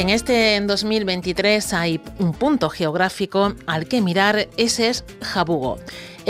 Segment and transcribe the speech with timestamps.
[0.00, 5.78] En este 2023 hay un punto geográfico al que mirar, ese es Jabugo.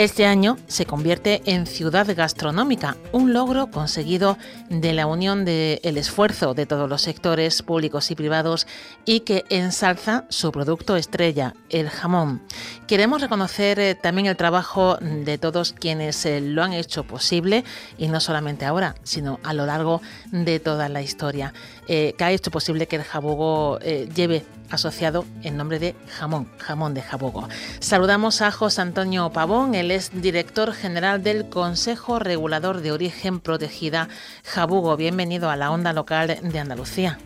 [0.00, 4.38] Este año se convierte en ciudad gastronómica, un logro conseguido
[4.70, 8.66] de la unión del esfuerzo de todos los sectores públicos y privados
[9.04, 12.40] y que ensalza su producto estrella, el jamón.
[12.86, 17.62] Queremos reconocer eh, también el trabajo de todos quienes eh, lo han hecho posible
[17.98, 20.00] y no solamente ahora, sino a lo largo
[20.32, 21.52] de toda la historia,
[21.88, 26.94] eh, que ha hecho posible que el jabugo lleve asociado en nombre de jamón, jamón
[26.94, 27.48] de Jabugo.
[27.80, 34.06] Saludamos a José Antonio Pavón, él es director general del Consejo Regulador de Origen Protegida
[34.44, 34.96] Jabugo.
[34.96, 37.18] Bienvenido a la onda local de Andalucía.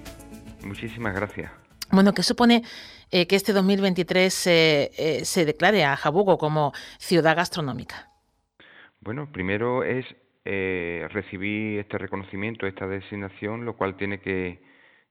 [0.65, 1.53] Muchísimas gracias.
[1.91, 2.63] Bueno, ¿qué supone
[3.11, 8.09] eh, que este 2023 eh, se declare a Jabugo como ciudad gastronómica?
[9.01, 10.07] Bueno, primero es
[10.47, 14.63] eh, recibir este reconocimiento, esta designación, lo cual tiene que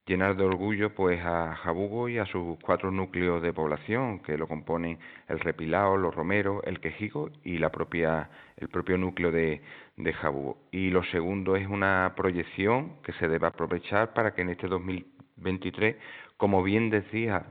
[0.06, 4.48] llenar de orgullo pues a Jabugo y a sus cuatro núcleos de población que lo
[4.48, 9.62] componen el Repilao, los Romeros, el Quejigo y la propia el propio núcleo de,
[9.98, 10.58] de Jabugo.
[10.72, 15.96] Y lo segundo es una proyección que se debe aprovechar para que en este 2023,
[16.38, 17.46] como bien decía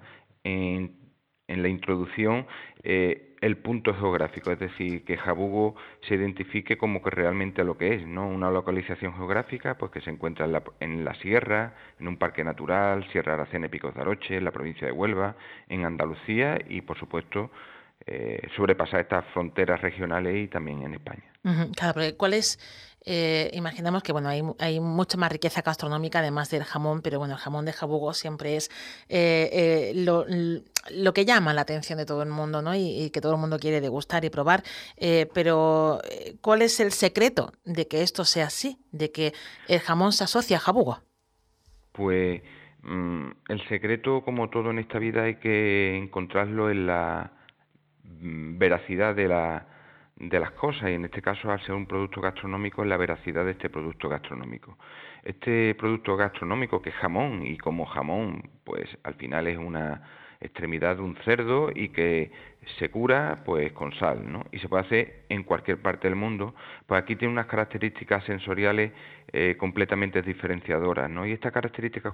[0.45, 0.97] en,
[1.48, 2.47] en la introducción,
[2.83, 5.75] eh, el punto geográfico, es decir, que Jabugo
[6.09, 8.29] se identifique como que realmente lo que es, ¿no?
[8.29, 12.45] Una localización geográfica pues que se encuentra en la, en la sierra, en un parque
[12.45, 15.35] natural, Sierra Aracena y Picos de Aroche, en la provincia de Huelva,
[15.69, 17.51] en Andalucía y por supuesto
[18.07, 21.24] eh, sobrepasar estas fronteras regionales y también en España.
[21.74, 22.58] Claro, pero ¿cuál es
[23.05, 27.35] eh, imaginamos que bueno hay, hay, mucha más riqueza gastronómica además del jamón, pero bueno,
[27.35, 28.70] el jamón de jabugo siempre es
[29.08, 30.24] eh, eh, lo,
[30.90, 32.77] lo, que llama la atención de todo el mundo ¿no?
[32.77, 34.63] y, que todo el mundo quiere degustar y probar.
[35.34, 36.01] pero,
[36.40, 38.79] ¿cuál es el secreto de que esto sea así?
[38.92, 39.33] De que
[39.69, 41.01] el jamón se asocia a jabugo.
[41.92, 42.40] Pues
[42.83, 47.33] mm, el secreto, como todo en esta vida, hay que encontrarlo en la
[48.05, 49.67] veracidad de la
[50.17, 53.52] de las cosas y en este caso al ser un producto gastronómico la veracidad de
[53.52, 54.79] este producto gastronómico.
[55.24, 60.02] Este producto gastronómico que es jamón y como jamón pues al final es una
[60.40, 62.30] extremidad de un cerdo y que
[62.79, 64.45] se cura pues con sal, ¿no?
[64.52, 66.55] Y se puede hacer en cualquier parte del mundo,
[66.86, 68.92] pues aquí tiene unas características sensoriales
[69.33, 71.27] eh, completamente diferenciadoras, ¿no?
[71.27, 72.13] Y estas características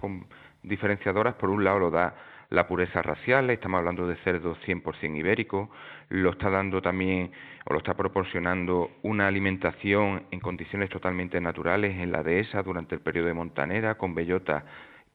[0.62, 2.14] diferenciadoras por un lado lo da
[2.50, 5.70] la pureza racial, estamos hablando de cerdo 100% ibérico,
[6.08, 7.30] lo está dando también
[7.66, 13.02] o lo está proporcionando una alimentación en condiciones totalmente naturales en la dehesa durante el
[13.02, 14.64] periodo de montanera con bellotas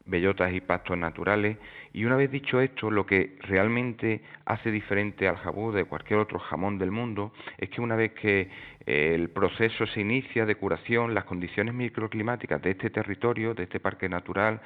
[0.05, 1.57] bellotas y pastos naturales.
[1.93, 6.39] Y una vez dicho esto, lo que realmente hace diferente al jabú de cualquier otro
[6.39, 8.49] jamón del mundo es que una vez que
[8.85, 13.79] eh, el proceso se inicia de curación, las condiciones microclimáticas de este territorio, de este
[13.79, 14.59] parque natural,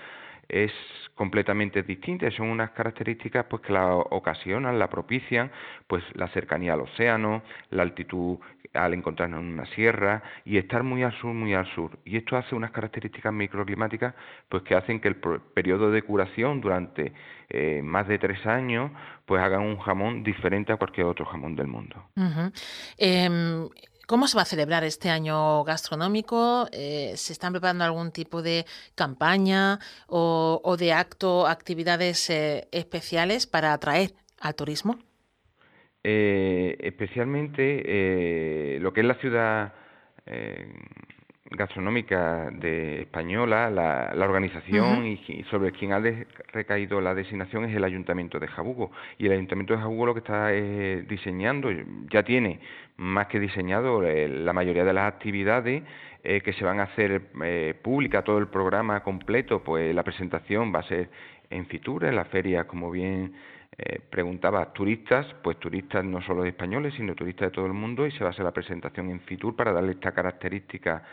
[0.50, 0.72] es
[1.16, 5.52] completamente distinta, son unas características pues que la ocasionan, la propician,
[5.88, 7.42] pues la cercanía al océano,
[7.72, 8.38] la altitud
[8.74, 11.98] al encontrarnos en una sierra y estar muy al sur, muy al sur.
[12.06, 14.14] Y esto hace unas características microclimáticas
[14.48, 17.14] pues que hacen que el periodo de curación durante
[17.50, 18.92] eh, más de tres años
[19.26, 22.04] pues hagan un jamón diferente a cualquier otro jamón del mundo.
[24.08, 26.70] ¿Cómo se va a celebrar este año gastronómico?
[26.72, 33.74] Eh, ¿Se están preparando algún tipo de campaña o, de acto, actividades eh, especiales para
[33.74, 34.98] atraer al turismo?
[36.06, 39.74] Eh, especialmente lo que es la ciudad
[41.52, 46.02] gastronómica de española, la, organización y, sobre quien ha
[46.52, 48.92] recaído la designación es el Ayuntamiento de Jabugo.
[49.18, 51.70] Y el Ayuntamiento de Jabugo lo que está diseñando,
[52.10, 52.60] ya tiene
[52.98, 55.84] más que diseñado eh, la mayoría de las actividades
[56.24, 60.74] eh, que se van a hacer eh, pública, todo el programa completo, pues la presentación
[60.74, 61.10] va a ser
[61.50, 63.34] en Fitur, en la feria, como bien
[63.78, 68.06] eh, preguntaba, turistas, pues turistas no solo de españoles, sino turistas de todo el mundo,
[68.06, 71.04] y se va a hacer la presentación en Fitur para darle esta característica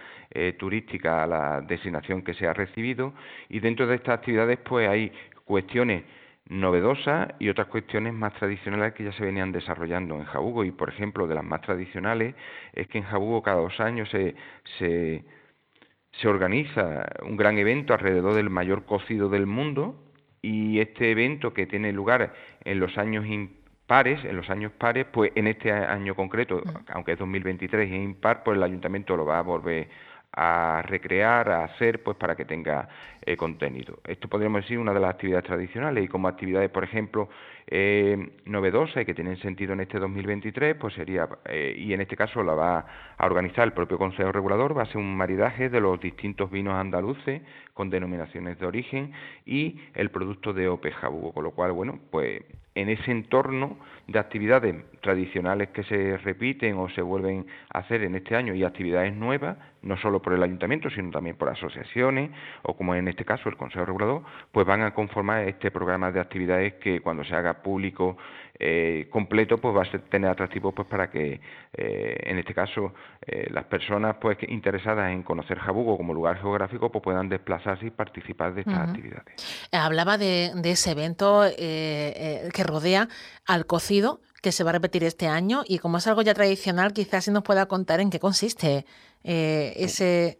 [0.58, 3.14] turística a la designación que se ha recibido.
[3.48, 5.12] Y dentro de estas actividades, pues hay
[5.44, 6.02] cuestiones
[6.48, 10.64] novedosas y otras cuestiones más tradicionales que ya se venían desarrollando en Jabugo.
[10.64, 12.34] Y, por ejemplo, de las más tradicionales
[12.72, 14.34] es que en Jabugo cada dos años se,
[14.78, 20.00] se organiza un gran evento alrededor del mayor cocido del mundo
[20.44, 25.32] y este evento que tiene lugar en los años impares, en los años pares, pues
[25.36, 29.38] en este año concreto, aunque es 2023 y es impar, pues el ayuntamiento lo va
[29.38, 29.88] a volver
[30.36, 32.88] a recrear, a hacer, pues para que tenga
[33.22, 34.00] eh, contenido.
[34.06, 37.28] Esto podríamos decir una de las actividades tradicionales y como actividades, por ejemplo,
[37.66, 42.16] eh, novedosas y que tienen sentido en este 2023, pues sería, eh, y en este
[42.16, 42.86] caso la va
[43.16, 46.74] a organizar el propio Consejo Regulador, va a ser un maridaje de los distintos vinos
[46.74, 47.42] andaluces
[47.72, 49.12] con denominaciones de origen
[49.46, 50.92] y el producto de OPE
[51.34, 52.42] con lo cual, bueno, pues
[52.74, 58.16] en ese entorno de actividades tradicionales que se repiten o se vuelven a hacer en
[58.16, 62.30] este año y actividades nuevas, no solo por el ayuntamiento, sino también por asociaciones
[62.62, 66.20] o como en este caso el Consejo Regulador, pues van a conformar este programa de
[66.20, 68.16] actividades que cuando se haga público
[68.58, 71.40] eh, completo, pues va a tener atractivo pues para que
[71.72, 72.94] eh, en este caso
[73.26, 77.90] eh, las personas pues interesadas en conocer Jabugo como lugar geográfico pues puedan desplazarse y
[77.90, 79.68] participar de estas actividades.
[79.72, 83.08] Hablaba de, ese evento que rodea
[83.46, 86.92] al cocido que se va a repetir este año y como es algo ya tradicional,
[86.92, 88.86] quizás si nos pueda contar en qué consiste
[89.24, 90.38] ese,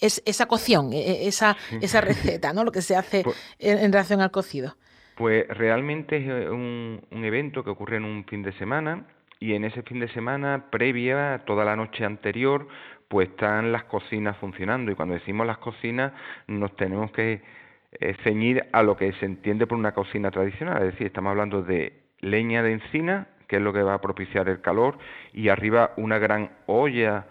[0.00, 2.64] es, esa cocción, e, e, esa, esa receta, ¿no?
[2.64, 4.76] Lo que se hace pues en, relación al cocido.
[5.16, 9.06] Pues realmente es eh, un, un, evento que ocurre en un fin de semana
[9.40, 12.68] y en ese fin de semana, previa, toda la noche anterior,
[13.08, 16.12] pues están las cocinas funcionando y cuando decimos las cocinas
[16.46, 17.42] nos tenemos que
[17.92, 21.62] eh, ceñir a lo que se entiende por una cocina tradicional, es decir, estamos hablando
[21.62, 24.98] de leña de encina, que es lo que va a propiciar el calor,
[25.32, 27.26] y arriba una gran olla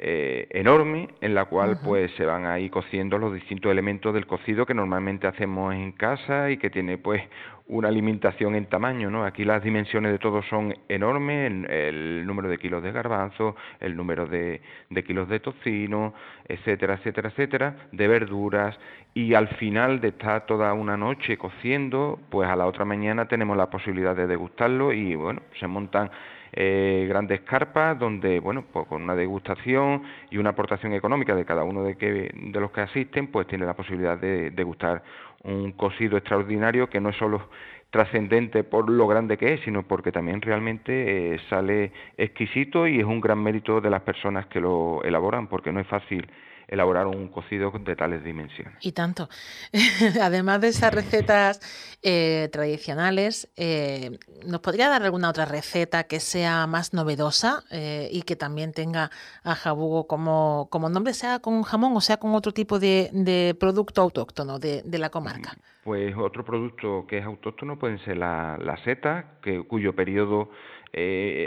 [0.00, 4.64] eh, enorme en la cual pues se van ahí cociendo los distintos elementos del cocido
[4.64, 7.20] que normalmente hacemos en casa y que tiene pues
[7.66, 9.24] una alimentación en tamaño, ¿no?
[9.24, 14.26] Aquí las dimensiones de todo son enormes, el, número de kilos de garbanzo, el número
[14.26, 16.14] de, de, kilos de tocino,
[16.46, 18.78] etcétera, etcétera, etcétera, de verduras
[19.14, 23.56] y al final de estar toda una noche cociendo, pues a la otra mañana tenemos
[23.56, 26.10] la posibilidad de degustarlo y bueno, se montan
[26.52, 31.64] eh, grandes carpas donde, bueno, pues con una degustación y una aportación económica de cada
[31.64, 35.02] uno de, que, de los que asisten, pues tiene la posibilidad de degustar
[35.44, 37.48] un cocido extraordinario que no es solo
[37.90, 43.04] trascendente por lo grande que es, sino porque también realmente eh, sale exquisito y es
[43.04, 46.28] un gran mérito de las personas que lo elaboran, porque no es fácil
[46.68, 48.74] elaborar un cocido de tales dimensiones.
[48.80, 49.28] Y tanto.
[50.22, 51.60] Además de esas recetas
[52.02, 58.22] eh, tradicionales, eh, ¿nos podría dar alguna otra receta que sea más novedosa eh, y
[58.22, 59.10] que también tenga
[59.42, 64.02] a jabugo como, como nombre, sea con jamón o sea con otro tipo de, producto
[64.02, 65.52] autóctono de, la comarca?
[65.52, 70.50] Mm, pues otro producto que es autóctono pueden ser la, la seta, que, cuyo periodo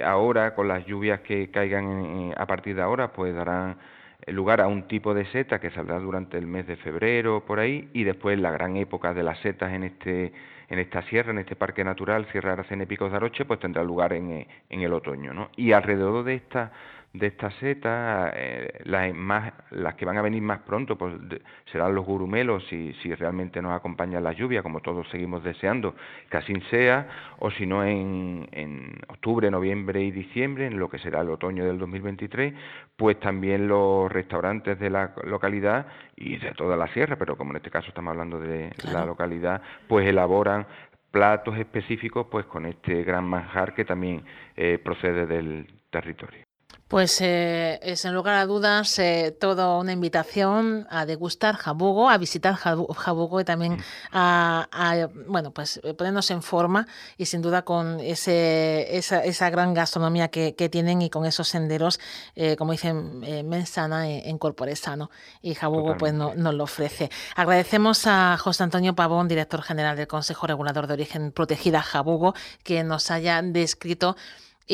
[0.03, 3.77] ahora, con las lluvias que caigan a partir de ahora, pues darán
[4.27, 7.89] lugar a un tipo de seta que saldrá durante el mes de febrero por ahí
[7.93, 10.31] y después la gran época de las setas en este
[10.69, 13.83] en esta sierra, en este parque natural, Sierra Aracena y Picos de Aroche, pues tendrá
[13.83, 15.49] lugar en, en el otoño, ¿no?
[15.57, 16.71] Y alrededor de esta
[17.13, 21.13] de estas setas, eh, las, más, las que van a venir más pronto pues
[21.71, 25.93] serán los gurumelos si, si realmente nos acompaña la lluvia, como todos seguimos deseando
[26.29, 30.99] que así sea, o si no en, en octubre, noviembre y diciembre, en lo que
[30.99, 32.53] será el otoño del 2023,
[32.95, 37.57] pues también los restaurantes de la localidad y de toda la sierra, pero como en
[37.57, 40.65] este caso estamos hablando de la localidad, pues elaboran
[41.11, 44.23] platos específicos pues con este gran manjar que también
[44.55, 46.50] eh, procede del territorio.
[46.91, 52.17] Pues eh, es en lugar a dudas eh, toda una invitación a degustar jabugo, a
[52.17, 53.77] visitar jabugo y también
[54.11, 56.85] a, bueno pues eh, ponernos en forma
[57.17, 61.97] y sin duda con ese, esa, gran gastronomía que, tienen y con esos senderos,
[62.57, 67.09] como dicen, mensana en, en corpore sano y jabugo pues no, nos lo ofrece.
[67.37, 72.33] Agradecemos a José Antonio Pavón, director general del Consejo Regulador de Origen Protegida Jabugo,
[72.63, 74.17] que nos haya descrito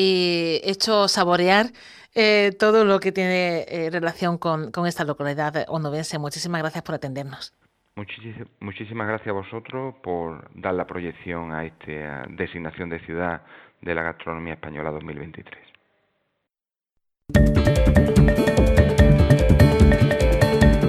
[0.00, 1.66] y hecho saborear
[2.14, 6.20] eh, todo lo que tiene eh, relación con, esta localidad onubense.
[6.20, 7.52] Muchísimas gracias por atendernos.
[8.60, 13.42] muchísimas gracias a vosotros por dar la proyección a esta designación de ciudad
[13.82, 15.68] de la gastronomía española 2023.